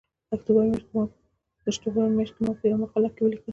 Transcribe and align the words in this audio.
اکتوبر 1.65 2.07
میاشت 2.15 2.33
کې 2.35 2.41
ما 2.45 2.53
په 2.59 2.65
یوه 2.69 2.81
مقاله 2.83 3.09
کې 3.13 3.21
ولیکل 3.23 3.49